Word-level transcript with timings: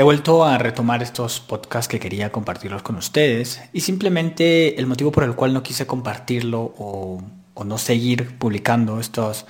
He 0.00 0.04
vuelto 0.04 0.44
a 0.44 0.58
retomar 0.58 1.02
estos 1.02 1.40
podcasts 1.40 1.88
que 1.88 1.98
quería 1.98 2.30
compartirlos 2.30 2.82
con 2.84 2.94
ustedes 2.94 3.60
y 3.72 3.80
simplemente 3.80 4.78
el 4.78 4.86
motivo 4.86 5.10
por 5.10 5.24
el 5.24 5.34
cual 5.34 5.52
no 5.52 5.64
quise 5.64 5.88
compartirlo 5.88 6.72
o, 6.78 7.20
no 7.64 7.78
seguir 7.78 8.38
publicando 8.38 9.00
estos, 9.00 9.44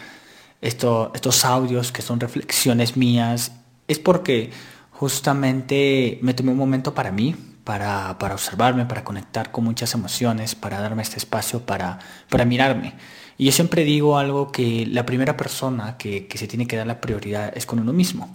estos, 0.63 1.45
audios 1.45 1.93
que 1.93 2.01
son 2.01 2.19
reflexiones 2.19 2.97
mías 2.97 3.53
es 3.89 3.99
porque 3.99 4.51
justamente 4.91 6.19
me 6.23 6.33
tomé 6.33 6.53
un 6.53 6.57
momento 6.57 6.95
para 6.95 7.13
mí, 7.13 7.37
para, 7.65 8.17
para, 8.19 8.33
observarme, 8.33 8.87
para 8.87 9.05
conectar 9.05 9.53
con 9.53 9.65
muchas 9.65 9.93
emociones, 9.93 10.55
para 10.55 10.81
darme 10.81 11.03
este 11.03 11.19
espacio, 11.19 11.61
para, 11.67 11.99
para 12.31 12.47
mirarme. 12.47 12.95
Y 13.39 13.47
yo 13.47 13.53
siempre 13.53 13.85
digo 13.85 14.19
algo 14.19 14.51
que 14.51 14.85
la 14.87 15.07
primera 15.07 15.37
persona 15.37 15.97
que, 15.97 16.27
que 16.27 16.37
se 16.37 16.49
tiene 16.49 16.67
que 16.67 16.77
dar 16.77 16.87
la 16.87 17.01
prioridad 17.01 17.57
es 17.57 17.65
con 17.65 17.79
uno 17.79 17.93
mismo. 17.93 18.35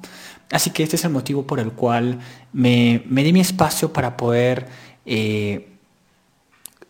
Así 0.50 0.70
que 0.70 0.84
este 0.84 0.96
es 0.96 1.04
el 1.04 1.12
motivo 1.12 1.46
por 1.46 1.60
el 1.60 1.74
cual 1.74 2.20
me, 2.54 3.04
me 3.08 3.24
di 3.24 3.34
mi 3.34 3.42
espacio 3.42 3.92
para 3.92 4.16
poder, 4.16 4.68
eh, 5.06 5.68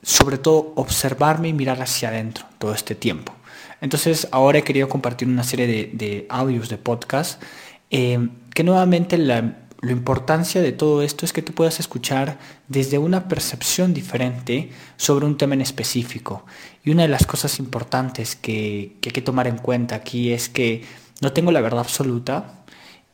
sobre 0.03 0.37
todo, 0.37 0.73
observarme 0.75 1.47
y 1.47 1.53
mirar 1.53 1.81
hacia 1.81 2.09
adentro 2.09 2.45
todo 2.59 2.73
este 2.73 2.93
tiempo. 2.93 3.33
Entonces 3.81 4.27
ahora 4.31 4.59
he 4.59 4.63
querido 4.63 4.87
compartir 4.89 5.27
una 5.27 5.43
serie 5.43 5.67
de, 5.67 6.25
audios, 6.29 6.69
de 6.69 6.77
podcast, 6.77 7.41
eh, 7.89 8.29
que 8.53 8.63
nuevamente 8.63 9.17
la, 9.17 9.62
importancia 9.91 10.61
de 10.61 10.71
todo 10.71 11.01
esto 11.01 11.25
es 11.25 11.33
que 11.33 11.41
tú 11.41 11.53
puedas 11.53 11.79
escuchar 11.79 12.39
desde 12.67 12.97
una 12.97 13.27
percepción 13.27 13.93
diferente 13.93 14.71
sobre 14.97 15.25
un 15.25 15.37
tema 15.37 15.55
en 15.55 15.61
específico. 15.61 16.45
Y 16.83 16.91
una 16.91 17.03
de 17.03 17.09
las 17.09 17.25
cosas 17.25 17.59
importantes 17.59 18.35
que, 18.35 18.95
que 19.01 19.09
hay 19.09 19.13
que 19.13 19.21
tomar 19.21 19.47
en 19.47 19.57
cuenta 19.57 19.95
aquí 19.95 20.31
es 20.31 20.47
que 20.47 20.85
no 21.21 21.33
tengo 21.33 21.51
la 21.51 21.61
verdad 21.61 21.81
absoluta, 21.81 22.63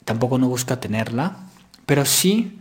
tampoco 0.05 0.37
no 0.37 0.47
busca 0.47 0.79
tenerla, 0.79 1.37
pero 1.85 2.05
sí 2.05 2.59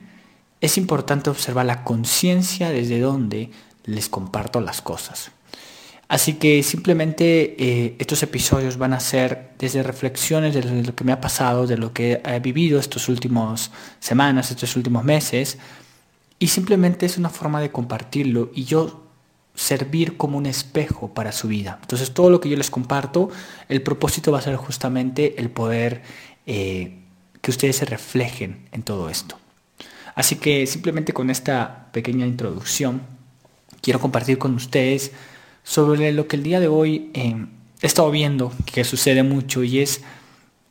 es 0.61 0.79
importante 0.79 1.31
observar 1.31 1.67
la 1.67 1.85
conciencia 1.85 2.71
desde 2.71 3.01
donde 3.01 3.51
les 3.85 4.09
comparto 4.09 4.61
las 4.61 4.83
cosas. 4.83 5.33
Así 6.09 6.35
que 6.35 6.63
simplemente 6.63 7.55
eh, 7.59 7.97
estos 7.99 8.23
episodios 8.23 8.79
van 8.79 8.95
a 8.95 9.01
ser 9.01 9.51
desde 9.59 9.83
reflexiones 9.83 10.55
de 10.55 10.63
lo 10.83 10.95
que 10.95 11.05
me 11.05 11.13
ha 11.13 11.21
pasado, 11.21 11.67
de 11.67 11.77
lo 11.77 11.93
que 11.93 12.23
he 12.25 12.41
vivido 12.41 12.81
estos 12.81 13.11
últimos 13.11 13.71
semanas, 14.01 14.51
estos 14.51 14.75
últimos 14.75 15.05
meses, 15.05 15.59
y 16.39 16.49
simplemente 16.49 17.05
es 17.05 17.19
una 17.19 17.29
forma 17.29 17.61
de 17.61 17.71
compartirlo 17.71 18.51
y 18.55 18.65
yo 18.65 19.05
servir 19.55 20.17
como 20.17 20.39
un 20.39 20.47
espejo 20.47 21.13
para 21.13 21.33
su 21.33 21.49
vida. 21.49 21.79
Entonces 21.83 22.15
todo 22.15 22.31
lo 22.31 22.41
que 22.41 22.49
yo 22.49 22.57
les 22.57 22.71
comparto, 22.71 23.29
el 23.69 23.83
propósito 23.83 24.33
va 24.33 24.39
a 24.39 24.43
ser 24.43 24.57
justamente 24.57 25.35
el 25.39 25.51
poder 25.51 26.03
eh, 26.47 27.01
que 27.43 27.51
ustedes 27.51 27.77
se 27.77 27.85
reflejen 27.85 28.67
en 28.73 28.83
todo 28.83 29.11
esto. 29.11 29.39
Así 30.15 30.37
que 30.37 30.67
simplemente 30.67 31.13
con 31.13 31.29
esta 31.29 31.89
pequeña 31.93 32.27
introducción 32.27 33.03
quiero 33.83 34.01
compartir 34.01 34.39
con 34.39 34.55
ustedes 34.55 35.13
sobre 35.69 36.13
lo 36.13 36.27
que 36.29 36.37
el 36.37 36.43
día 36.43 36.61
de 36.61 36.69
hoy 36.69 37.11
eh, 37.13 37.45
he 37.83 37.87
estado 37.87 38.11
viendo 38.11 38.51
que 38.65 38.85
sucede 38.85 39.23
mucho 39.23 39.63
y 39.63 39.81
es 39.81 40.01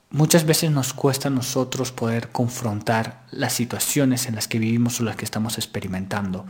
muchas 0.09 0.47
veces 0.47 0.71
nos 0.71 0.91
cuesta 0.93 1.27
a 1.27 1.31
nosotros 1.31 1.91
poder 1.91 2.29
confrontar 2.29 3.23
las 3.29 3.53
situaciones 3.53 4.25
en 4.25 4.33
las 4.33 4.47
que 4.47 4.57
vivimos 4.57 4.99
o 4.99 5.03
las 5.03 5.15
que 5.15 5.23
estamos 5.23 5.59
experimentando. 5.59 6.47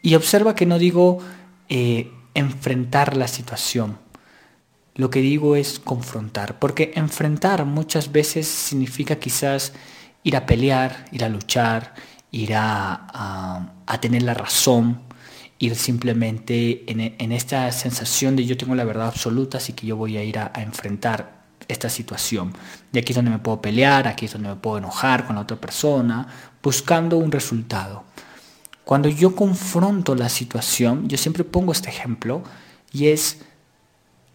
Y 0.00 0.14
observa 0.14 0.54
que 0.54 0.64
no 0.64 0.78
digo 0.78 1.18
eh, 1.68 2.10
enfrentar 2.32 3.18
la 3.18 3.28
situación, 3.28 3.98
lo 4.94 5.10
que 5.10 5.20
digo 5.20 5.54
es 5.54 5.78
confrontar, 5.78 6.58
porque 6.58 6.90
enfrentar 6.94 7.66
muchas 7.66 8.12
veces 8.12 8.48
significa 8.48 9.16
quizás 9.16 9.74
ir 10.22 10.36
a 10.36 10.46
pelear, 10.46 11.04
ir 11.12 11.22
a 11.22 11.28
luchar, 11.28 11.92
ir 12.30 12.52
a, 12.54 13.74
tener 14.00 14.22
la 14.22 14.32
razón, 14.32 15.02
ir 15.58 15.76
simplemente 15.76 16.84
en, 16.90 17.32
esta 17.32 17.70
sensación 17.72 18.36
de 18.36 18.44
yo 18.44 18.56
tengo 18.56 18.74
la 18.74 18.84
verdad 18.84 19.08
absoluta, 19.08 19.58
así 19.58 19.72
que 19.72 19.86
yo 19.86 19.96
voy 19.96 20.16
a 20.16 20.24
ir 20.24 20.38
a, 20.38 20.52
enfrentar 20.56 21.44
esta 21.68 21.88
situación. 21.88 22.52
Y 22.92 22.98
aquí 22.98 23.12
es 23.12 23.16
donde 23.16 23.30
me 23.30 23.38
puedo 23.38 23.62
pelear, 23.62 24.06
aquí 24.06 24.26
es 24.26 24.32
donde 24.32 24.50
me 24.50 24.56
puedo 24.56 24.78
enojar 24.78 25.26
con 25.26 25.36
la 25.36 25.42
otra 25.42 25.60
persona, 25.60 26.26
buscando 26.62 27.16
un 27.16 27.32
resultado. 27.32 28.04
Cuando 28.84 29.08
yo 29.08 29.34
confronto 29.34 30.14
la 30.14 30.28
situación, 30.28 31.08
yo 31.08 31.16
siempre 31.16 31.44
pongo 31.44 31.72
este 31.72 31.88
ejemplo, 31.88 32.42
y 32.92 33.08
es 33.08 33.40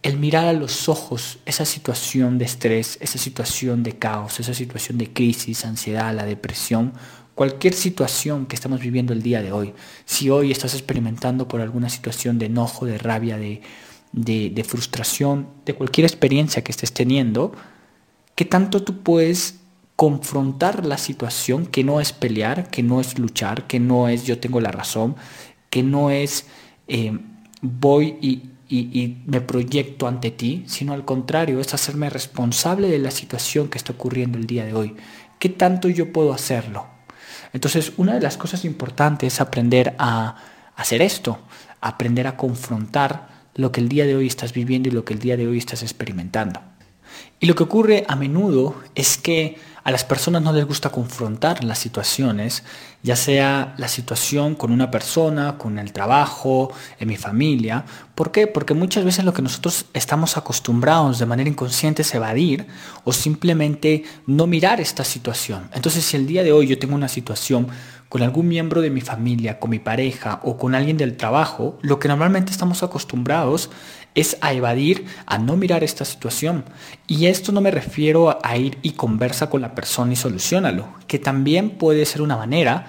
el 0.02 0.18
mirar 0.18 0.46
a 0.46 0.52
los 0.52 0.88
ojos 0.88 1.38
esa 1.44 1.64
situación 1.64 2.38
de 2.38 2.46
estrés, 2.46 2.98
esa 3.00 3.18
situación 3.18 3.82
de 3.82 3.98
caos, 3.98 4.40
esa 4.40 4.54
situación 4.54 4.98
de 4.98 5.12
crisis, 5.12 5.64
ansiedad, 5.64 6.14
la 6.14 6.24
depresión, 6.24 6.94
cualquier 7.34 7.74
situación 7.74 8.46
que 8.46 8.54
estamos 8.54 8.80
viviendo 8.80 9.12
el 9.12 9.22
día 9.22 9.42
de 9.42 9.52
hoy, 9.52 9.74
si 10.04 10.30
hoy 10.30 10.50
estás 10.50 10.74
experimentando 10.74 11.48
por 11.48 11.60
alguna 11.60 11.88
situación 11.88 12.38
de 12.38 12.46
enojo, 12.46 12.86
de 12.86 12.98
rabia, 12.98 13.38
de, 13.38 13.60
de, 14.12 14.64
frustración, 14.64 15.48
de 15.64 15.74
cualquier 15.74 16.06
experiencia 16.06 16.62
que 16.62 16.72
estés 16.72 16.92
teniendo, 16.92 17.52
¿qué 18.34 18.44
tanto 18.44 18.82
tú 18.82 19.02
puedes 19.02 19.60
confrontar 19.96 20.86
la 20.86 20.98
situación 20.98 21.66
que 21.66 21.84
no 21.84 22.00
es 22.00 22.12
pelear, 22.12 22.70
que 22.70 22.82
no 22.82 23.00
es 23.00 23.18
luchar, 23.18 23.66
que 23.66 23.80
no 23.80 24.08
es 24.08 24.24
yo 24.24 24.38
tengo 24.38 24.60
la 24.60 24.72
razón, 24.72 25.16
que 25.68 25.82
no 25.82 26.10
es 26.10 26.46
eh, 26.88 27.18
voy 27.60 28.16
y 28.20 28.50
y, 28.70 29.18
me 29.26 29.40
proyecto 29.40 30.06
ante 30.06 30.30
ti, 30.30 30.62
sino 30.66 30.92
al 30.92 31.04
contrario, 31.04 31.60
es 31.60 31.74
hacerme 31.74 32.08
responsable 32.08 32.88
de 32.88 33.00
la 33.00 33.10
situación 33.10 33.68
que 33.68 33.78
está 33.78 33.92
ocurriendo 33.92 34.38
el 34.38 34.46
día 34.46 34.64
de 34.64 34.74
hoy. 34.74 34.94
¿Qué 35.40 35.48
tanto 35.48 35.88
yo 35.88 36.12
puedo 36.12 36.32
hacerlo? 36.32 36.86
Entonces, 37.52 37.92
una 37.96 38.14
de 38.14 38.20
las 38.20 38.36
cosas 38.36 38.64
importantes 38.64 39.34
es 39.34 39.40
aprender 39.40 39.94
a 39.98 40.36
hacer 40.76 41.02
esto, 41.02 41.38
aprender 41.80 42.26
a 42.26 42.36
confrontar 42.36 43.28
lo 43.54 43.72
que 43.72 43.80
el 43.80 43.88
día 43.88 44.06
de 44.06 44.16
hoy 44.16 44.26
estás 44.26 44.52
viviendo 44.52 44.88
y 44.88 44.92
lo 44.92 45.04
que 45.04 45.14
el 45.14 45.20
día 45.20 45.36
de 45.36 45.46
hoy 45.46 45.58
estás 45.58 45.82
experimentando. 45.82 46.60
Y 47.38 47.46
lo 47.46 47.54
que 47.54 47.64
ocurre 47.64 48.04
a 48.08 48.16
menudo 48.16 48.76
es 48.94 49.18
que 49.18 49.58
a 49.82 49.90
las 49.90 50.04
personas 50.04 50.42
no 50.42 50.52
les 50.52 50.66
gusta 50.66 50.90
confrontar 50.90 51.64
las 51.64 51.78
situaciones, 51.78 52.64
ya 53.02 53.16
sea 53.16 53.74
la 53.78 53.88
situación 53.88 54.54
con 54.54 54.72
una 54.72 54.90
persona, 54.90 55.56
con 55.58 55.78
el 55.78 55.92
trabajo, 55.92 56.72
en 56.98 57.08
mi 57.08 57.16
familia. 57.16 57.84
¿Por 58.14 58.30
qué? 58.32 58.46
Porque 58.46 58.74
muchas 58.74 59.04
veces 59.04 59.24
lo 59.24 59.32
que 59.32 59.42
nosotros 59.42 59.86
estamos 59.94 60.36
acostumbrados 60.36 61.18
de 61.18 61.26
manera 61.26 61.48
inconsciente 61.48 62.02
es 62.02 62.14
evadir 62.14 62.66
o 63.04 63.12
simplemente 63.12 64.04
no 64.26 64.46
mirar 64.46 64.80
esta 64.80 65.04
situación. 65.04 65.70
Entonces, 65.72 66.04
si 66.04 66.16
el 66.16 66.26
día 66.26 66.42
de 66.42 66.52
hoy 66.52 66.66
yo 66.66 66.78
tengo 66.78 66.94
una 66.94 67.08
situación 67.08 67.68
con 68.10 68.22
algún 68.22 68.48
miembro 68.48 68.80
de 68.80 68.90
mi 68.90 69.00
familia, 69.00 69.60
con 69.60 69.70
mi 69.70 69.78
pareja 69.78 70.40
o 70.42 70.58
con 70.58 70.74
alguien 70.74 70.96
del 70.96 71.16
trabajo, 71.16 71.78
lo 71.80 72.00
que 72.00 72.08
normalmente 72.08 72.50
estamos 72.50 72.82
acostumbrados 72.82 73.70
es 74.14 74.36
a 74.40 74.52
evadir, 74.52 75.06
a 75.26 75.38
no 75.38 75.56
mirar 75.56 75.84
esta 75.84 76.04
situación. 76.04 76.64
Y 77.06 77.26
esto 77.26 77.52
no 77.52 77.60
me 77.60 77.70
refiero 77.70 78.38
a 78.42 78.56
ir 78.56 78.78
y 78.82 78.92
conversa 78.92 79.50
con 79.50 79.60
la 79.60 79.74
persona 79.74 80.12
y 80.12 80.16
solucionalo, 80.16 80.88
que 81.06 81.18
también 81.18 81.70
puede 81.70 82.04
ser 82.06 82.22
una 82.22 82.36
manera, 82.36 82.86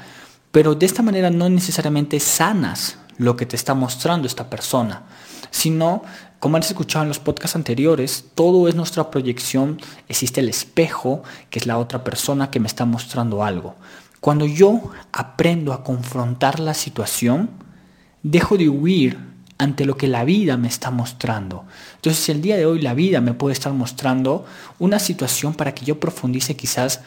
pero 0.51 0.75
de 0.75 0.85
esta 0.85 1.01
manera 1.01 1.29
no 1.29 1.49
necesariamente 1.49 2.19
sanas 2.19 2.97
lo 3.17 3.37
que 3.37 3.45
te 3.45 3.55
está 3.55 3.73
mostrando 3.73 4.27
esta 4.27 4.49
persona, 4.49 5.03
sino, 5.51 6.03
como 6.39 6.57
has 6.57 6.67
escuchado 6.67 7.03
en 7.03 7.09
los 7.09 7.19
podcasts 7.19 7.55
anteriores, 7.55 8.25
todo 8.35 8.67
es 8.67 8.75
nuestra 8.75 9.11
proyección, 9.11 9.79
existe 10.07 10.41
el 10.41 10.49
espejo, 10.49 11.21
que 11.49 11.59
es 11.59 11.67
la 11.67 11.77
otra 11.77 12.03
persona 12.03 12.49
que 12.49 12.59
me 12.59 12.67
está 12.67 12.85
mostrando 12.85 13.43
algo. 13.43 13.75
Cuando 14.19 14.45
yo 14.45 14.91
aprendo 15.11 15.73
a 15.73 15.83
confrontar 15.83 16.59
la 16.59 16.73
situación, 16.73 17.49
dejo 18.23 18.57
de 18.57 18.69
huir 18.69 19.30
ante 19.61 19.85
lo 19.85 19.95
que 19.95 20.07
la 20.07 20.25
vida 20.25 20.57
me 20.57 20.67
está 20.67 20.89
mostrando. 20.89 21.65
Entonces, 21.97 22.29
el 22.29 22.41
día 22.41 22.57
de 22.57 22.65
hoy 22.65 22.81
la 22.81 22.95
vida 22.95 23.21
me 23.21 23.35
puede 23.35 23.53
estar 23.53 23.71
mostrando 23.73 24.43
una 24.79 24.97
situación 24.97 25.53
para 25.53 25.75
que 25.75 25.85
yo 25.85 25.99
profundice 25.99 26.55
quizás 26.55 27.01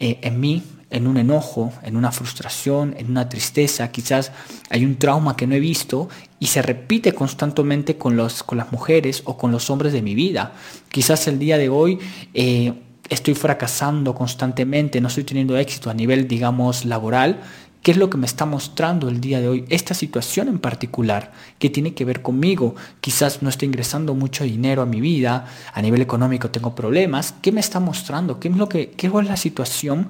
eh, 0.00 0.18
en 0.22 0.40
mí, 0.40 0.62
en 0.88 1.06
un 1.06 1.18
enojo, 1.18 1.70
en 1.82 1.96
una 1.96 2.10
frustración, 2.10 2.94
en 2.96 3.10
una 3.10 3.28
tristeza, 3.28 3.92
quizás 3.92 4.32
hay 4.70 4.86
un 4.86 4.96
trauma 4.96 5.36
que 5.36 5.46
no 5.46 5.54
he 5.54 5.60
visto 5.60 6.08
y 6.40 6.46
se 6.46 6.62
repite 6.62 7.12
constantemente 7.12 7.98
con, 7.98 8.16
los, 8.16 8.42
con 8.42 8.56
las 8.56 8.72
mujeres 8.72 9.20
o 9.26 9.36
con 9.36 9.52
los 9.52 9.68
hombres 9.68 9.92
de 9.92 10.00
mi 10.00 10.14
vida. 10.14 10.52
Quizás 10.90 11.28
el 11.28 11.38
día 11.38 11.58
de 11.58 11.68
hoy... 11.68 11.98
Eh, 12.32 12.72
estoy 13.10 13.34
fracasando 13.34 14.14
constantemente, 14.14 15.00
no 15.00 15.08
estoy 15.08 15.24
teniendo 15.24 15.56
éxito 15.56 15.88
a 15.88 15.94
nivel, 15.94 16.28
digamos, 16.28 16.84
laboral 16.84 17.40
¿Qué 17.82 17.92
es 17.92 17.96
lo 17.96 18.10
que 18.10 18.18
me 18.18 18.26
está 18.26 18.44
mostrando 18.44 19.08
el 19.08 19.20
día 19.20 19.40
de 19.40 19.48
hoy? 19.48 19.64
Esta 19.68 19.94
situación 19.94 20.48
en 20.48 20.58
particular 20.58 21.32
que 21.58 21.70
tiene 21.70 21.94
que 21.94 22.04
ver 22.04 22.22
conmigo. 22.22 22.74
Quizás 23.00 23.42
no 23.42 23.48
estoy 23.48 23.66
ingresando 23.66 24.14
mucho 24.14 24.44
dinero 24.44 24.82
a 24.82 24.86
mi 24.86 25.00
vida, 25.00 25.46
a 25.72 25.80
nivel 25.80 26.02
económico 26.02 26.50
tengo 26.50 26.74
problemas. 26.74 27.34
¿Qué 27.40 27.52
me 27.52 27.60
está 27.60 27.80
mostrando? 27.80 28.40
¿Qué 28.40 28.48
es, 28.48 28.56
lo 28.56 28.68
que, 28.68 28.90
qué 28.90 29.06
es 29.06 29.12
la 29.12 29.36
situación 29.36 30.08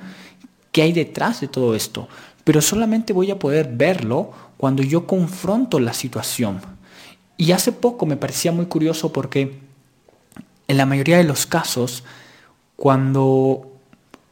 que 0.73 0.83
hay 0.83 0.93
detrás 0.93 1.41
de 1.41 1.49
todo 1.49 1.75
esto? 1.75 2.09
Pero 2.43 2.63
solamente 2.63 3.13
voy 3.13 3.31
a 3.31 3.39
poder 3.39 3.71
verlo 3.73 4.33
cuando 4.57 4.83
yo 4.83 5.07
confronto 5.07 5.79
la 5.79 5.93
situación. 5.93 6.61
Y 7.37 7.53
hace 7.53 7.71
poco 7.71 8.07
me 8.07 8.17
parecía 8.17 8.51
muy 8.51 8.67
curioso 8.67 9.13
porque 9.13 9.61
en 10.67 10.77
la 10.77 10.87
mayoría 10.87 11.19
de 11.19 11.25
los 11.25 11.47
casos, 11.47 12.03
cuando 12.77 13.71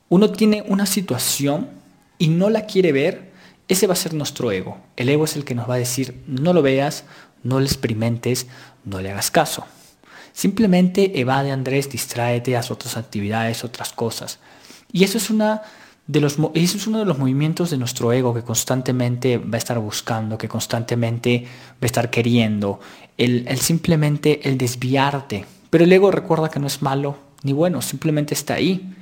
uno 0.08 0.30
tiene 0.30 0.64
una 0.66 0.86
situación, 0.86 1.68
y 2.18 2.28
no 2.28 2.50
la 2.50 2.66
quiere 2.66 2.92
ver, 2.92 3.32
ese 3.68 3.86
va 3.86 3.94
a 3.94 3.96
ser 3.96 4.14
nuestro 4.14 4.50
ego. 4.52 4.78
El 4.96 5.08
ego 5.08 5.24
es 5.24 5.36
el 5.36 5.44
que 5.44 5.54
nos 5.54 5.68
va 5.68 5.74
a 5.74 5.78
decir, 5.78 6.22
no 6.26 6.52
lo 6.52 6.62
veas, 6.62 7.04
no 7.42 7.58
lo 7.58 7.66
experimentes, 7.66 8.46
no 8.84 9.00
le 9.00 9.10
hagas 9.10 9.30
caso. 9.30 9.64
Simplemente 10.32 11.20
evade 11.20 11.50
Andrés, 11.50 11.90
distráete, 11.90 12.56
haz 12.56 12.70
otras 12.70 12.96
actividades, 12.96 13.64
otras 13.64 13.92
cosas. 13.92 14.38
Y 14.92 15.04
eso 15.04 15.18
es, 15.18 15.30
una 15.30 15.62
de 16.06 16.20
los, 16.20 16.36
eso 16.54 16.76
es 16.76 16.86
uno 16.86 16.98
de 16.98 17.06
los 17.06 17.18
movimientos 17.18 17.70
de 17.70 17.78
nuestro 17.78 18.12
ego 18.12 18.34
que 18.34 18.42
constantemente 18.42 19.38
va 19.38 19.54
a 19.54 19.58
estar 19.58 19.78
buscando, 19.78 20.38
que 20.38 20.48
constantemente 20.48 21.44
va 21.72 21.82
a 21.82 21.86
estar 21.86 22.10
queriendo. 22.10 22.80
El, 23.16 23.48
el 23.48 23.58
simplemente 23.60 24.48
el 24.48 24.58
desviarte. 24.58 25.46
Pero 25.70 25.84
el 25.84 25.92
ego 25.92 26.10
recuerda 26.10 26.50
que 26.50 26.60
no 26.60 26.66
es 26.66 26.82
malo 26.82 27.26
ni 27.42 27.52
bueno, 27.52 27.80
simplemente 27.80 28.34
está 28.34 28.54
ahí 28.54 28.94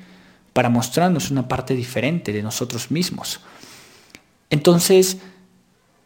para 0.55 0.71
mostrarnos 0.71 1.31
una 1.31 1.47
parte 1.47 1.75
diferente 1.75 2.33
de 2.33 2.43
nosotros 2.43 2.91
mismos. 2.91 3.41
Entonces, 4.49 5.19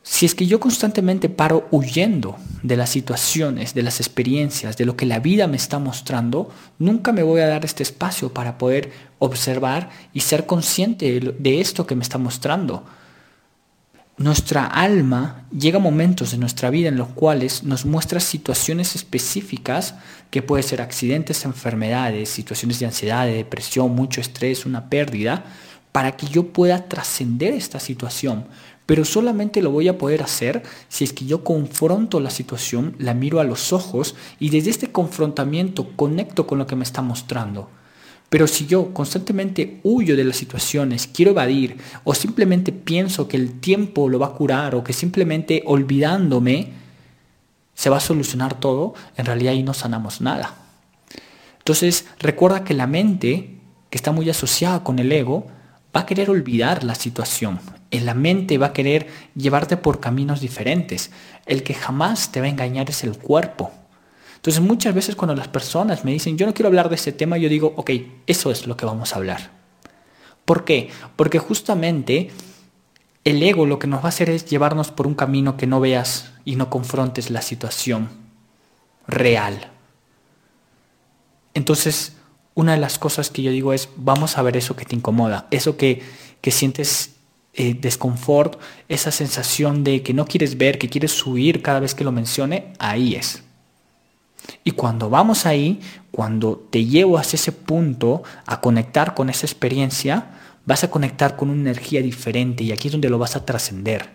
si 0.02 0.24
es 0.24 0.34
que 0.34 0.46
yo 0.46 0.58
constantemente 0.58 1.28
paro 1.28 1.68
huyendo 1.70 2.36
de 2.62 2.78
las 2.78 2.88
situaciones, 2.88 3.74
de 3.74 3.82
las 3.82 4.00
experiencias, 4.00 4.78
de 4.78 4.86
lo 4.86 4.96
que 4.96 5.04
la 5.04 5.18
vida 5.18 5.46
me 5.46 5.58
está 5.58 5.78
mostrando, 5.78 6.48
nunca 6.78 7.12
me 7.12 7.22
voy 7.22 7.42
a 7.42 7.46
dar 7.46 7.66
este 7.66 7.82
espacio 7.82 8.32
para 8.32 8.56
poder 8.56 8.90
observar 9.18 9.90
y 10.14 10.20
ser 10.20 10.46
consciente 10.46 11.20
de 11.20 11.60
esto 11.60 11.86
que 11.86 11.94
me 11.94 12.02
está 12.02 12.16
mostrando. 12.16 12.84
Nuestra 14.18 14.66
alma 14.66 15.44
llega 15.56 15.78
a 15.78 15.80
momentos 15.80 16.32
de 16.32 16.38
nuestra 16.38 16.70
vida 16.70 16.88
en 16.88 16.96
los 16.96 17.06
cuales 17.06 17.62
nos 17.62 17.86
muestra 17.86 18.18
situaciones 18.18 18.96
específicas 18.96 19.94
que 20.32 20.42
pueden 20.42 20.66
ser 20.66 20.82
accidentes, 20.82 21.44
enfermedades, 21.44 22.28
situaciones 22.28 22.80
de 22.80 22.86
ansiedad, 22.86 23.26
de 23.26 23.34
depresión, 23.34 23.94
mucho 23.94 24.20
estrés, 24.20 24.66
una 24.66 24.90
pérdida, 24.90 25.44
para 25.92 26.16
que 26.16 26.26
yo 26.26 26.48
pueda 26.52 26.88
trascender 26.88 27.54
esta 27.54 27.78
situación. 27.78 28.46
Pero 28.86 29.04
solamente 29.04 29.62
lo 29.62 29.70
voy 29.70 29.86
a 29.86 29.98
poder 29.98 30.24
hacer 30.24 30.64
si 30.88 31.04
es 31.04 31.12
que 31.12 31.24
yo 31.24 31.44
confronto 31.44 32.18
la 32.18 32.30
situación, 32.30 32.96
la 32.98 33.14
miro 33.14 33.38
a 33.38 33.44
los 33.44 33.72
ojos 33.72 34.16
y 34.40 34.50
desde 34.50 34.70
este 34.70 34.90
confrontamiento 34.90 35.90
conecto 35.94 36.48
con 36.48 36.58
lo 36.58 36.66
que 36.66 36.74
me 36.74 36.82
está 36.82 37.02
mostrando. 37.02 37.70
Pero 38.28 38.46
si 38.46 38.66
yo 38.66 38.92
constantemente 38.92 39.80
huyo 39.82 40.16
de 40.16 40.24
las 40.24 40.36
situaciones, 40.36 41.06
quiero 41.06 41.30
evadir 41.30 41.78
o 42.04 42.14
simplemente 42.14 42.72
pienso 42.72 43.26
que 43.26 43.38
el 43.38 43.58
tiempo 43.60 44.08
lo 44.08 44.18
va 44.18 44.26
a 44.26 44.34
curar 44.34 44.74
o 44.74 44.84
que 44.84 44.92
simplemente 44.92 45.62
olvidándome 45.64 46.72
se 47.74 47.90
va 47.90 47.98
a 47.98 48.00
solucionar 48.00 48.58
todo, 48.58 48.94
en 49.16 49.24
realidad 49.24 49.52
ahí 49.52 49.62
no 49.62 49.72
sanamos 49.72 50.20
nada. 50.20 50.56
Entonces 51.58 52.06
recuerda 52.18 52.64
que 52.64 52.74
la 52.74 52.86
mente, 52.86 53.56
que 53.88 53.96
está 53.96 54.10
muy 54.10 54.28
asociada 54.28 54.82
con 54.82 54.98
el 54.98 55.12
ego, 55.12 55.46
va 55.94 56.00
a 56.00 56.06
querer 56.06 56.28
olvidar 56.28 56.84
la 56.84 56.94
situación. 56.94 57.60
En 57.90 58.04
la 58.04 58.14
mente 58.14 58.58
va 58.58 58.66
a 58.66 58.72
querer 58.72 59.08
llevarte 59.34 59.76
por 59.76 60.00
caminos 60.00 60.40
diferentes. 60.40 61.10
El 61.46 61.62
que 61.62 61.74
jamás 61.74 62.30
te 62.32 62.40
va 62.40 62.46
a 62.46 62.50
engañar 62.50 62.90
es 62.90 63.04
el 63.04 63.16
cuerpo. 63.16 63.70
Entonces 64.38 64.62
muchas 64.62 64.94
veces 64.94 65.16
cuando 65.16 65.34
las 65.34 65.48
personas 65.48 66.04
me 66.04 66.12
dicen, 66.12 66.38
yo 66.38 66.46
no 66.46 66.54
quiero 66.54 66.68
hablar 66.68 66.88
de 66.88 66.94
ese 66.94 67.10
tema, 67.12 67.38
yo 67.38 67.48
digo, 67.48 67.74
ok, 67.76 67.90
eso 68.28 68.52
es 68.52 68.68
lo 68.68 68.76
que 68.76 68.86
vamos 68.86 69.12
a 69.12 69.16
hablar. 69.16 69.50
¿Por 70.44 70.64
qué? 70.64 70.90
Porque 71.16 71.40
justamente 71.40 72.30
el 73.24 73.42
ego 73.42 73.66
lo 73.66 73.80
que 73.80 73.88
nos 73.88 74.00
va 74.00 74.06
a 74.06 74.08
hacer 74.08 74.30
es 74.30 74.46
llevarnos 74.46 74.92
por 74.92 75.08
un 75.08 75.14
camino 75.14 75.56
que 75.56 75.66
no 75.66 75.80
veas 75.80 76.32
y 76.44 76.54
no 76.54 76.70
confrontes 76.70 77.30
la 77.30 77.42
situación 77.42 78.08
real. 79.08 79.72
Entonces, 81.54 82.16
una 82.54 82.72
de 82.72 82.78
las 82.78 82.98
cosas 82.98 83.30
que 83.30 83.42
yo 83.42 83.50
digo 83.50 83.72
es, 83.72 83.88
vamos 83.96 84.38
a 84.38 84.42
ver 84.42 84.56
eso 84.56 84.76
que 84.76 84.84
te 84.84 84.94
incomoda, 84.94 85.48
eso 85.50 85.76
que, 85.76 86.02
que 86.40 86.52
sientes 86.52 87.16
eh, 87.54 87.74
desconfort, 87.74 88.60
esa 88.88 89.10
sensación 89.10 89.82
de 89.82 90.04
que 90.04 90.14
no 90.14 90.26
quieres 90.26 90.56
ver, 90.56 90.78
que 90.78 90.88
quieres 90.88 91.26
huir 91.26 91.60
cada 91.60 91.80
vez 91.80 91.96
que 91.96 92.04
lo 92.04 92.12
mencione, 92.12 92.72
ahí 92.78 93.16
es. 93.16 93.42
Y 94.64 94.72
cuando 94.72 95.10
vamos 95.10 95.46
ahí, 95.46 95.80
cuando 96.10 96.56
te 96.70 96.84
llevo 96.84 97.18
hacia 97.18 97.36
ese 97.36 97.52
punto 97.52 98.22
a 98.46 98.60
conectar 98.60 99.14
con 99.14 99.30
esa 99.30 99.46
experiencia, 99.46 100.30
vas 100.66 100.84
a 100.84 100.90
conectar 100.90 101.36
con 101.36 101.50
una 101.50 101.60
energía 101.60 102.02
diferente 102.02 102.64
y 102.64 102.72
aquí 102.72 102.88
es 102.88 102.92
donde 102.92 103.10
lo 103.10 103.18
vas 103.18 103.36
a 103.36 103.44
trascender. 103.44 104.10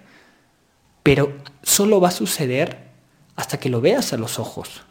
Pero 1.01 1.33
solo 1.61 1.99
va 1.99 2.09
a 2.09 2.11
suceder 2.11 2.89
hasta 3.35 3.59
que 3.59 3.69
lo 3.69 3.81
veas 3.81 4.13
a 4.13 4.17
los 4.17 4.39
ojos. 4.39 4.83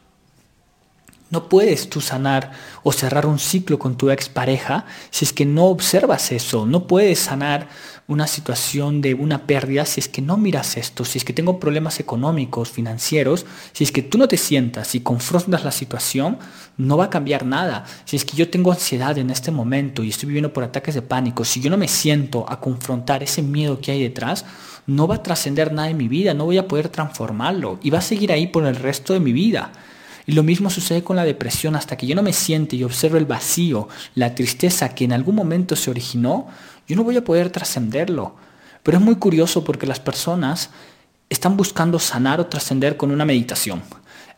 No 1.32 1.48
puedes 1.48 1.88
tú 1.88 2.02
sanar 2.02 2.52
o 2.82 2.92
cerrar 2.92 3.24
un 3.24 3.38
ciclo 3.38 3.78
con 3.78 3.96
tu 3.96 4.10
expareja 4.10 4.84
si 5.10 5.24
es 5.24 5.32
que 5.32 5.46
no 5.46 5.64
observas 5.64 6.30
eso. 6.30 6.66
No 6.66 6.86
puedes 6.86 7.20
sanar 7.20 7.68
una 8.06 8.26
situación 8.26 9.00
de 9.00 9.14
una 9.14 9.46
pérdida 9.46 9.86
si 9.86 10.00
es 10.00 10.08
que 10.08 10.20
no 10.20 10.36
miras 10.36 10.76
esto, 10.76 11.06
si 11.06 11.16
es 11.16 11.24
que 11.24 11.32
tengo 11.32 11.58
problemas 11.58 12.00
económicos, 12.00 12.70
financieros, 12.70 13.46
si 13.72 13.82
es 13.82 13.92
que 13.92 14.02
tú 14.02 14.18
no 14.18 14.28
te 14.28 14.36
sientas 14.36 14.94
y 14.94 15.00
confrontas 15.00 15.64
la 15.64 15.72
situación, 15.72 16.36
no 16.76 16.98
va 16.98 17.04
a 17.04 17.10
cambiar 17.10 17.46
nada. 17.46 17.86
Si 18.04 18.16
es 18.16 18.26
que 18.26 18.36
yo 18.36 18.50
tengo 18.50 18.70
ansiedad 18.70 19.16
en 19.16 19.30
este 19.30 19.50
momento 19.50 20.04
y 20.04 20.10
estoy 20.10 20.26
viviendo 20.26 20.52
por 20.52 20.64
ataques 20.64 20.94
de 20.94 21.00
pánico, 21.00 21.46
si 21.46 21.62
yo 21.62 21.70
no 21.70 21.78
me 21.78 21.88
siento 21.88 22.44
a 22.46 22.60
confrontar 22.60 23.22
ese 23.22 23.40
miedo 23.40 23.80
que 23.80 23.92
hay 23.92 24.02
detrás, 24.02 24.44
no 24.86 25.06
va 25.06 25.14
a 25.14 25.22
trascender 25.22 25.72
nada 25.72 25.88
en 25.88 25.96
mi 25.96 26.08
vida, 26.08 26.34
no 26.34 26.44
voy 26.44 26.58
a 26.58 26.68
poder 26.68 26.90
transformarlo 26.90 27.78
y 27.82 27.88
va 27.88 28.00
a 28.00 28.02
seguir 28.02 28.32
ahí 28.32 28.48
por 28.48 28.66
el 28.66 28.76
resto 28.76 29.14
de 29.14 29.20
mi 29.20 29.32
vida. 29.32 29.72
Y 30.26 30.32
lo 30.32 30.42
mismo 30.42 30.70
sucede 30.70 31.02
con 31.02 31.16
la 31.16 31.24
depresión, 31.24 31.74
hasta 31.74 31.96
que 31.96 32.06
yo 32.06 32.14
no 32.14 32.22
me 32.22 32.32
siente 32.32 32.76
y 32.76 32.84
observo 32.84 33.16
el 33.16 33.26
vacío, 33.26 33.88
la 34.14 34.34
tristeza 34.34 34.94
que 34.94 35.04
en 35.04 35.12
algún 35.12 35.34
momento 35.34 35.76
se 35.76 35.90
originó, 35.90 36.46
yo 36.86 36.96
no 36.96 37.04
voy 37.04 37.16
a 37.16 37.24
poder 37.24 37.50
trascenderlo. 37.50 38.36
Pero 38.82 38.98
es 38.98 39.04
muy 39.04 39.16
curioso 39.16 39.64
porque 39.64 39.86
las 39.86 40.00
personas 40.00 40.70
están 41.28 41.56
buscando 41.56 41.98
sanar 41.98 42.40
o 42.40 42.46
trascender 42.46 42.96
con 42.96 43.10
una 43.10 43.24
meditación. 43.24 43.82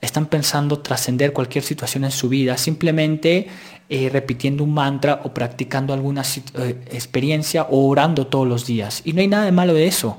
Están 0.00 0.26
pensando 0.26 0.80
trascender 0.80 1.32
cualquier 1.32 1.64
situación 1.64 2.04
en 2.04 2.10
su 2.10 2.28
vida 2.28 2.58
simplemente 2.58 3.48
eh, 3.88 4.10
repitiendo 4.10 4.62
un 4.62 4.74
mantra 4.74 5.22
o 5.24 5.32
practicando 5.32 5.92
alguna 5.92 6.22
eh, 6.22 6.84
experiencia 6.90 7.64
o 7.64 7.88
orando 7.88 8.26
todos 8.26 8.46
los 8.46 8.66
días. 8.66 9.02
Y 9.04 9.12
no 9.12 9.20
hay 9.22 9.28
nada 9.28 9.44
de 9.44 9.52
malo 9.52 9.74
de 9.74 9.86
eso. 9.86 10.18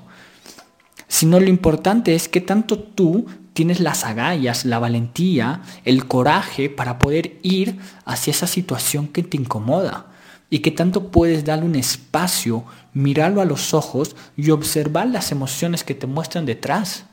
Sino 1.08 1.40
lo 1.40 1.50
importante 1.50 2.16
es 2.16 2.28
que 2.28 2.42
tanto 2.42 2.80
tú 2.80 3.28
tienes 3.54 3.80
las 3.80 4.04
agallas, 4.04 4.66
la 4.66 4.80
valentía, 4.80 5.62
el 5.86 6.08
coraje 6.08 6.70
para 6.70 7.00
poder 7.00 7.38
ir 7.42 7.80
hacia 8.04 8.32
esa 8.32 8.48
situación 8.48 9.08
que 9.08 9.24
te 9.24 9.38
incomoda 9.38 10.08
y 10.50 10.60
que 10.60 10.72
tanto 10.72 11.10
puedes 11.10 11.46
darle 11.46 11.66
un 11.66 11.76
espacio, 11.76 12.66
mirarlo 12.94 13.42
a 13.42 13.46
los 13.46 13.74
ojos 13.74 14.16
y 14.36 14.50
observar 14.52 15.08
las 15.08 15.32
emociones 15.32 15.84
que 15.84 15.96
te 15.96 16.08
muestran 16.08 16.46
detrás. 16.46 17.06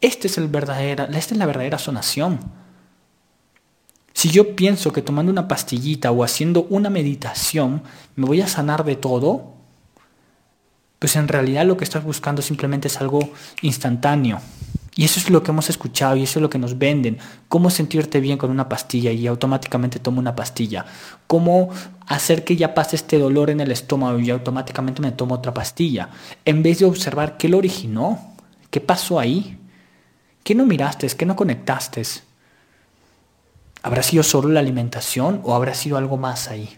Este 0.00 0.28
es 0.28 0.50
verdadera, 0.50 1.04
esta 1.06 1.34
es 1.34 1.38
la 1.38 1.46
verdadera 1.46 1.78
sanación. 1.78 2.38
Si 4.12 4.30
yo 4.30 4.56
pienso 4.56 4.92
que 4.92 5.02
tomando 5.02 5.32
una 5.32 5.48
pastillita 5.48 6.10
o 6.10 6.22
haciendo 6.22 6.66
una 6.70 6.90
meditación 6.90 7.82
me 8.14 8.26
voy 8.26 8.40
a 8.40 8.46
sanar 8.46 8.84
de 8.84 8.96
todo, 8.96 9.55
pues 11.06 11.14
en 11.14 11.28
realidad 11.28 11.64
lo 11.64 11.76
que 11.76 11.84
estás 11.84 12.02
buscando 12.02 12.42
simplemente 12.42 12.88
es 12.88 13.00
algo 13.00 13.20
instantáneo. 13.62 14.40
Y 14.96 15.04
eso 15.04 15.20
es 15.20 15.30
lo 15.30 15.44
que 15.44 15.52
hemos 15.52 15.70
escuchado 15.70 16.16
y 16.16 16.24
eso 16.24 16.40
es 16.40 16.42
lo 16.42 16.50
que 16.50 16.58
nos 16.58 16.78
venden. 16.78 17.18
Cómo 17.48 17.70
sentirte 17.70 18.18
bien 18.18 18.38
con 18.38 18.50
una 18.50 18.68
pastilla 18.68 19.12
y 19.12 19.28
automáticamente 19.28 20.00
tomo 20.00 20.18
una 20.18 20.34
pastilla. 20.34 20.84
Cómo 21.28 21.70
hacer 22.08 22.42
que 22.42 22.56
ya 22.56 22.74
pase 22.74 22.96
este 22.96 23.20
dolor 23.20 23.50
en 23.50 23.60
el 23.60 23.70
estómago 23.70 24.18
y 24.18 24.30
automáticamente 24.30 25.00
me 25.00 25.12
tomo 25.12 25.36
otra 25.36 25.54
pastilla. 25.54 26.08
En 26.44 26.64
vez 26.64 26.80
de 26.80 26.86
observar 26.86 27.36
qué 27.36 27.48
lo 27.48 27.58
originó, 27.58 28.34
qué 28.72 28.80
pasó 28.80 29.20
ahí, 29.20 29.60
qué 30.42 30.56
no 30.56 30.66
miraste, 30.66 31.06
qué 31.10 31.24
no 31.24 31.36
conectaste. 31.36 32.02
¿Habrá 33.80 34.02
sido 34.02 34.24
solo 34.24 34.48
la 34.48 34.58
alimentación 34.58 35.40
o 35.44 35.54
habrá 35.54 35.72
sido 35.72 35.98
algo 35.98 36.16
más 36.16 36.48
ahí? 36.48 36.76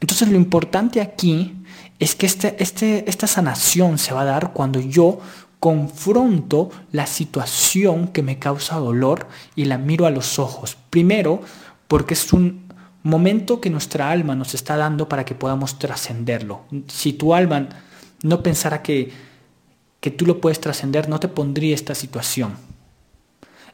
Entonces 0.00 0.28
lo 0.28 0.36
importante 0.36 1.00
aquí 1.00 1.52
es 1.98 2.14
que 2.14 2.26
este, 2.26 2.62
este, 2.62 3.08
esta 3.08 3.26
sanación 3.26 3.98
se 3.98 4.12
va 4.12 4.22
a 4.22 4.26
dar 4.26 4.52
cuando 4.52 4.80
yo 4.80 5.20
confronto 5.60 6.70
la 6.92 7.06
situación 7.06 8.08
que 8.08 8.22
me 8.22 8.38
causa 8.38 8.76
dolor 8.76 9.28
y 9.54 9.64
la 9.64 9.78
miro 9.78 10.06
a 10.06 10.10
los 10.10 10.38
ojos. 10.38 10.76
Primero, 10.90 11.40
porque 11.88 12.14
es 12.14 12.32
un 12.32 12.66
momento 13.02 13.60
que 13.60 13.70
nuestra 13.70 14.10
alma 14.10 14.34
nos 14.34 14.54
está 14.54 14.76
dando 14.76 15.08
para 15.08 15.24
que 15.24 15.34
podamos 15.34 15.78
trascenderlo. 15.78 16.64
Si 16.88 17.14
tu 17.14 17.34
alma 17.34 17.68
no 18.22 18.42
pensara 18.42 18.82
que, 18.82 19.12
que 20.00 20.10
tú 20.10 20.26
lo 20.26 20.40
puedes 20.40 20.60
trascender, 20.60 21.08
no 21.08 21.18
te 21.20 21.28
pondría 21.28 21.74
esta 21.74 21.94
situación. 21.94 22.54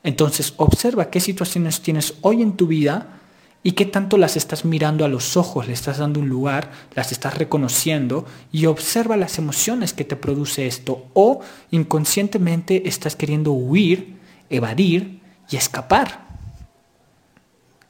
Entonces, 0.05 0.55
observa 0.57 1.11
qué 1.11 1.21
situaciones 1.21 1.81
tienes 1.81 2.15
hoy 2.23 2.43
en 2.43 2.57
tu 2.57 2.67
vida 2.67 3.21
y 3.63 3.73
qué 3.73 3.87
tanto 3.87 4.19
las 4.19 4.37
estás 4.37 4.65
mirando 4.65 5.05
a 5.05 5.09
los 5.09 5.37
ojos, 5.37 5.67
le 5.69 5.73
estás 5.73 5.99
dando 5.99 6.19
un 6.21 6.29
lugar, 6.29 6.73
las 6.95 7.13
estás 7.13 7.39
reconociendo 7.39 8.27
y 8.51 8.67
observa 8.67 9.17
las 9.17 9.39
emociones 9.39 9.93
que 9.93 10.05
te 10.05 10.17
produce 10.17 10.67
esto 10.67 11.07
o 11.15 11.41
inconscientemente 11.71 12.89
estás 12.89 13.15
queriendo 13.15 13.53
huir, 13.53 14.17
evadir 14.51 15.21
y 15.49 15.57
escapar. 15.57 16.27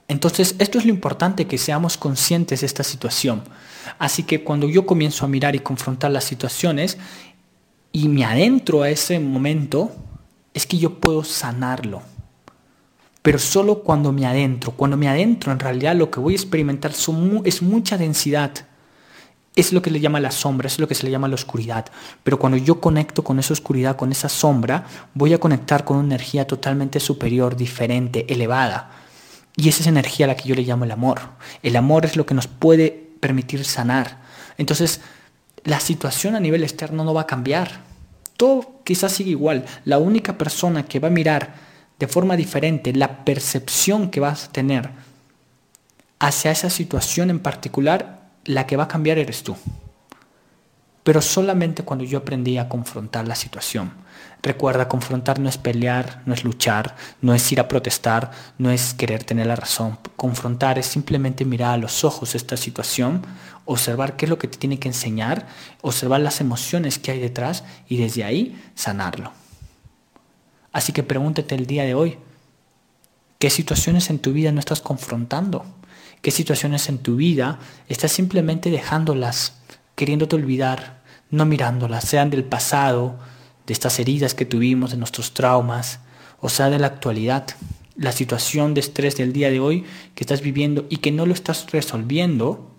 Entonces, 0.09 0.57
esto 0.59 0.79
es 0.79 0.85
lo 0.85 0.91
importante, 0.91 1.47
que 1.47 1.57
seamos 1.57 1.97
conscientes 1.97 2.61
de 2.61 2.67
esta 2.67 2.85
situación. 2.85 3.43
Así 3.99 4.25
que 4.25 4.45
cuando 4.45 4.69
yo 4.69 4.85
comienzo 4.85 5.25
a 5.25 5.29
mirar 5.29 5.57
y 5.57 5.61
confrontar 5.61 6.11
las 6.11 6.25
situaciones 6.25 6.99
y 7.93 8.09
me 8.09 8.27
adentro 8.27 8.83
a 8.83 8.91
ese 8.91 9.19
momento, 9.21 9.91
es 10.53 10.67
que 10.67 10.77
yo 10.77 11.01
puedo 11.01 11.25
sanarlo. 11.25 12.03
Pero 13.23 13.39
solo 13.39 13.83
cuando 13.83 14.13
me 14.13 14.27
adentro. 14.27 14.73
Cuando 14.73 14.97
me 14.97 15.09
adentro, 15.09 15.53
en 15.53 15.61
realidad 15.61 15.95
lo 15.95 16.11
que 16.11 16.21
voy 16.21 16.35
a 16.35 16.37
experimentar 16.37 16.93
es 16.93 17.63
mucha 17.63 17.97
densidad. 17.97 18.53
Es 19.55 19.73
lo 19.73 19.83
que 19.83 19.91
le 19.91 20.01
llama 20.01 20.19
la 20.19 20.31
sombra, 20.31 20.67
es 20.67 20.79
lo 20.79 20.89
que 20.89 20.95
se 20.95 21.05
le 21.05 21.13
llama 21.13 21.29
la 21.29 21.35
oscuridad. 21.35 21.87
Pero 22.25 22.39
cuando 22.39 22.57
yo 22.59 22.81
conecto 22.81 23.23
con 23.23 23.39
esa 23.39 23.53
oscuridad, 23.53 23.97
con 23.97 24.11
esa 24.11 24.29
sombra, 24.29 24.87
voy 25.15 25.35
a 25.35 25.39
conectar 25.39 25.85
con 25.85 25.99
una 25.99 26.07
energía 26.07 26.47
totalmente 26.47 26.99
superior, 27.01 27.55
diferente, 27.55 28.27
elevada. 28.33 28.91
Y 29.55 29.69
esa 29.69 29.83
es 29.83 29.87
energía 29.87 30.27
a 30.27 30.29
la 30.29 30.37
que 30.37 30.49
yo 30.49 30.55
le 30.55 30.63
llamo 30.63 30.85
el 30.85 30.91
amor. 30.91 31.21
El 31.63 31.77
amor 31.77 32.07
es 32.07 32.17
lo 32.17 32.27
que 32.27 32.35
nos 32.35 32.47
puede 32.47 33.11
permitir 33.21 33.65
sanar. 33.65 34.23
Entonces, 34.57 35.01
la 35.65 35.79
situación 35.79 36.35
a 36.35 36.41
nivel 36.41 36.65
externo 36.65 37.05
no 37.05 37.15
va 37.15 37.23
a 37.23 37.27
cambiar. 37.27 37.83
Todo 38.37 38.81
quizás 38.85 39.13
sigue 39.13 39.31
igual. 39.31 39.67
La 39.85 39.99
única 39.99 40.39
persona 40.39 40.85
que 40.87 40.99
va 40.99 41.09
a 41.09 41.13
mirar 41.13 41.72
de 42.03 42.09
forma 42.09 42.37
diferente 42.37 42.93
la 42.93 43.25
percepción 43.25 44.11
que 44.11 44.19
vas 44.19 44.47
a 44.47 44.51
tener 44.51 44.91
hacia 46.19 46.51
esa 46.51 46.69
situación 46.69 47.31
en 47.31 47.39
particular 47.39 48.23
la 48.45 48.67
que 48.67 48.77
va 48.77 48.83
a 48.83 48.89
cambiar 48.89 49.19
eres 49.19 49.45
tú. 49.45 49.55
Pero 51.05 51.23
solamente 51.23 51.85
cuando 51.85 52.05
yo 52.05 52.19
aprendí 52.19 52.59
a 52.59 52.69
confrontar 52.69 53.29
la 53.29 53.37
situación. 53.37 53.93
Recuerda, 54.43 54.89
confrontar 54.89 55.39
no 55.39 55.49
es 55.49 55.59
pelear, 55.59 56.23
no 56.27 56.35
es 56.35 56.43
luchar, 56.43 56.97
no 57.21 57.35
es 57.35 57.53
ir 57.53 57.61
a 57.61 57.69
protestar, 57.69 58.33
no 58.59 58.73
es 58.73 58.95
querer 58.95 59.23
tener 59.23 59.47
la 59.47 59.55
razón. 59.55 59.97
Confrontar 60.17 60.81
es 60.81 60.87
simplemente 60.87 61.45
mirar 61.45 61.75
a 61.75 61.77
los 61.77 62.03
ojos 62.03 62.35
esta 62.35 62.57
situación, 62.57 63.23
observar 63.65 64.17
qué 64.17 64.27
es 64.27 64.31
lo 64.31 64.39
que 64.39 64.49
te 64.49 64.59
tiene 64.59 64.81
que 64.81 64.89
enseñar, 64.89 65.47
observar 65.83 66.21
las 66.21 66.41
emociones 66.41 66.99
que 66.99 67.13
hay 67.13 67.21
detrás 67.21 67.63
y 67.89 67.99
desde 67.99 68.25
ahí 68.25 68.61
sanarlo. 68.75 69.41
Así 70.73 70.93
que 70.93 71.03
pregúntate 71.03 71.55
el 71.55 71.67
día 71.67 71.85
de 71.85 71.95
hoy, 71.95 72.19
¿qué 73.39 73.51
situaciones 73.51 74.11
en 74.11 74.19
tu 74.19 74.33
vida 74.33 74.53
no 74.53 74.61
estás 74.61 74.81
confrontando? 74.81 75.65
qué 76.23 76.31
situaciones 76.31 76.89
en 76.89 76.99
tu 76.99 77.17
vida 77.17 77.59
estás 77.89 78.13
simplemente 78.13 78.71
dejándolas, 78.71 79.59
queriéndote 79.97 80.37
olvidar, 80.37 81.03
no 81.31 81.45
mirándolas, 81.45 82.05
sean 82.05 82.31
del 82.31 82.45
pasado, 82.45 83.19
de 83.67 83.73
estas 83.73 83.99
heridas 83.99 84.35
que 84.35 84.47
tuvimos, 84.47 84.93
de 84.93 84.97
nuestros 84.97 85.35
traumas, 85.35 85.99
o 86.41 86.49
sea, 86.49 86.71
de 86.71 86.79
la 86.79 86.87
actualidad, 86.87 87.47
la 87.97 88.13
situación 88.13 88.73
de 88.73 88.81
estrés 88.81 89.17
del 89.17 89.33
día 89.33 89.51
de 89.51 89.61
hoy 89.61 89.85
que 90.15 90.25
estás 90.25 90.41
viviendo 90.41 90.87
y 90.89 90.99
que 90.99 91.11
no 91.11 91.27
lo 91.27 91.35
estás 91.35 91.71
resolviendo. 91.71 92.71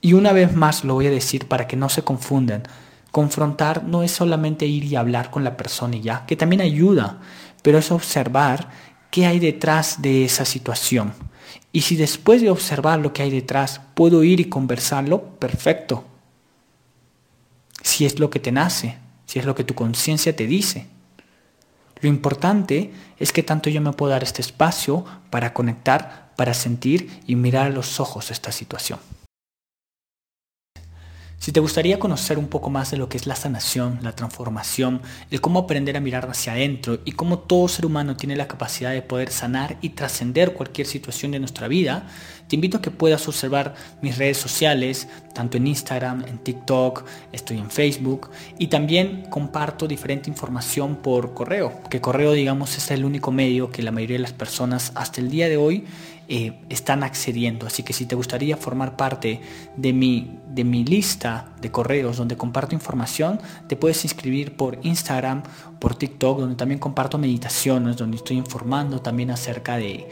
Y 0.00 0.12
una 0.12 0.32
vez 0.32 0.54
más 0.54 0.84
lo 0.84 0.94
voy 0.94 1.06
a 1.06 1.10
decir 1.10 1.46
para 1.46 1.66
que 1.66 1.76
no 1.76 1.88
se 1.88 2.02
confundan. 2.02 2.62
Confrontar 3.10 3.84
no 3.84 4.02
es 4.02 4.12
solamente 4.12 4.66
ir 4.66 4.84
y 4.84 4.96
hablar 4.96 5.30
con 5.30 5.42
la 5.42 5.56
persona 5.56 5.96
y 5.96 6.02
ya, 6.02 6.26
que 6.26 6.36
también 6.36 6.60
ayuda, 6.60 7.20
pero 7.62 7.78
es 7.78 7.90
observar 7.90 8.68
qué 9.10 9.26
hay 9.26 9.38
detrás 9.38 10.00
de 10.00 10.24
esa 10.24 10.44
situación. 10.44 11.12
Y 11.72 11.82
si 11.82 11.96
después 11.96 12.40
de 12.40 12.50
observar 12.50 13.00
lo 13.00 13.12
que 13.12 13.22
hay 13.22 13.30
detrás 13.30 13.80
puedo 13.94 14.22
ir 14.24 14.40
y 14.40 14.46
conversarlo, 14.46 15.22
perfecto. 15.38 16.04
Si 17.82 18.06
es 18.06 18.18
lo 18.18 18.30
que 18.30 18.40
te 18.40 18.52
nace, 18.52 18.98
si 19.26 19.38
es 19.38 19.44
lo 19.44 19.54
que 19.54 19.64
tu 19.64 19.74
conciencia 19.74 20.34
te 20.34 20.46
dice. 20.46 20.86
Lo 22.00 22.08
importante 22.08 22.92
es 23.18 23.32
que 23.32 23.42
tanto 23.42 23.70
yo 23.70 23.80
me 23.80 23.92
puedo 23.92 24.10
dar 24.10 24.22
este 24.22 24.42
espacio 24.42 25.04
para 25.30 25.52
conectar, 25.52 26.32
para 26.36 26.54
sentir 26.54 27.20
y 27.26 27.36
mirar 27.36 27.66
a 27.66 27.70
los 27.70 28.00
ojos 28.00 28.30
esta 28.30 28.52
situación. 28.52 28.98
Si 31.40 31.52
te 31.52 31.60
gustaría 31.60 31.98
conocer 31.98 32.36
un 32.36 32.48
poco 32.48 32.68
más 32.68 32.90
de 32.90 32.98
lo 32.98 33.08
que 33.08 33.16
es 33.16 33.26
la 33.26 33.34
sanación, 33.34 33.98
la 34.02 34.14
transformación, 34.14 35.00
el 35.30 35.40
cómo 35.40 35.60
aprender 35.60 35.96
a 35.96 36.00
mirar 36.00 36.28
hacia 36.28 36.52
adentro 36.52 36.98
y 37.06 37.12
cómo 37.12 37.38
todo 37.38 37.66
ser 37.66 37.86
humano 37.86 38.14
tiene 38.14 38.36
la 38.36 38.46
capacidad 38.46 38.92
de 38.92 39.00
poder 39.00 39.30
sanar 39.30 39.78
y 39.80 39.88
trascender 39.88 40.52
cualquier 40.52 40.86
situación 40.86 41.32
de 41.32 41.38
nuestra 41.38 41.66
vida, 41.66 42.06
te 42.46 42.56
invito 42.56 42.76
a 42.76 42.82
que 42.82 42.90
puedas 42.90 43.26
observar 43.26 43.74
mis 44.02 44.18
redes 44.18 44.36
sociales, 44.36 45.08
tanto 45.32 45.56
en 45.56 45.66
Instagram, 45.66 46.26
en 46.28 46.40
TikTok, 46.40 47.04
estoy 47.32 47.56
en 47.56 47.70
Facebook 47.70 48.28
y 48.58 48.66
también 48.66 49.22
comparto 49.30 49.88
diferente 49.88 50.28
información 50.28 50.96
por 50.96 51.32
correo, 51.32 51.80
que 51.88 52.02
correo 52.02 52.32
digamos 52.32 52.76
es 52.76 52.90
el 52.90 53.06
único 53.06 53.32
medio 53.32 53.70
que 53.70 53.82
la 53.82 53.92
mayoría 53.92 54.16
de 54.16 54.24
las 54.24 54.34
personas 54.34 54.92
hasta 54.94 55.22
el 55.22 55.30
día 55.30 55.48
de 55.48 55.56
hoy 55.56 55.86
eh, 56.32 56.52
están 56.68 57.02
accediendo. 57.02 57.66
Así 57.66 57.82
que 57.82 57.92
si 57.92 58.06
te 58.06 58.14
gustaría 58.14 58.56
formar 58.56 58.96
parte 58.96 59.40
de 59.76 59.92
mi, 59.92 60.38
de 60.46 60.62
mi 60.62 60.84
lista 60.84 61.56
de 61.60 61.72
correos 61.72 62.18
donde 62.18 62.36
comparto 62.36 62.72
información, 62.72 63.40
te 63.66 63.74
puedes 63.74 64.04
inscribir 64.04 64.56
por 64.56 64.78
Instagram, 64.82 65.42
por 65.80 65.96
TikTok, 65.96 66.38
donde 66.38 66.54
también 66.54 66.78
comparto 66.78 67.18
meditaciones, 67.18 67.96
donde 67.96 68.18
estoy 68.18 68.36
informando 68.36 69.00
también 69.00 69.32
acerca 69.32 69.76
de, 69.76 70.06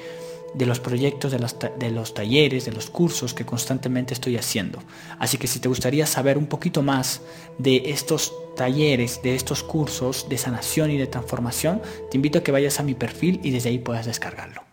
de 0.54 0.66
los 0.66 0.80
proyectos, 0.80 1.30
de 1.30 1.38
los, 1.38 1.54
de 1.78 1.90
los, 1.92 2.14
talleres, 2.14 2.64
de 2.64 2.72
los 2.72 2.90
cursos 2.90 3.32
que 3.32 3.46
constantemente 3.46 4.12
estoy 4.12 4.36
haciendo. 4.36 4.80
Así 5.20 5.38
que 5.38 5.46
si 5.46 5.60
te 5.60 5.68
gustaría 5.68 6.04
saber 6.06 6.36
un 6.36 6.46
poquito 6.46 6.82
más 6.82 7.20
de 7.58 7.82
estos 7.86 8.32
talleres, 8.56 9.22
de 9.22 9.36
estos 9.36 9.62
cursos 9.62 10.26
de 10.28 10.36
sanación 10.36 10.90
y 10.90 10.98
de 10.98 11.06
transformación, 11.06 11.80
te 12.10 12.16
invito 12.16 12.40
a 12.40 12.42
que 12.42 12.50
vayas 12.50 12.80
a 12.80 12.82
mi 12.82 12.94
perfil 12.94 13.38
y 13.44 13.52
desde 13.52 13.68
ahí 13.68 13.78
puedas 13.78 14.06
descargarlo. 14.06 14.67